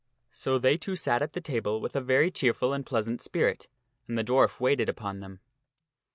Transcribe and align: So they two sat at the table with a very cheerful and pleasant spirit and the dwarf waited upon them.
So 0.31 0.57
they 0.57 0.77
two 0.79 0.95
sat 0.95 1.21
at 1.21 1.33
the 1.33 1.39
table 1.41 1.79
with 1.79 1.95
a 1.95 2.01
very 2.01 2.31
cheerful 2.31 2.73
and 2.73 2.83
pleasant 2.83 3.21
spirit 3.21 3.67
and 4.07 4.17
the 4.17 4.23
dwarf 4.23 4.59
waited 4.59 4.89
upon 4.89 5.19
them. 5.19 5.41